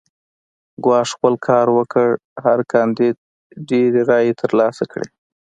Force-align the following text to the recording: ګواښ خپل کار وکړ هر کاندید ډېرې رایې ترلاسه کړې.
ګواښ 0.83 1.09
خپل 1.15 1.33
کار 1.47 1.67
وکړ 1.77 2.07
هر 2.45 2.59
کاندید 2.71 3.15
ډېرې 3.69 4.01
رایې 4.09 4.33
ترلاسه 4.41 4.83
کړې. 4.91 5.07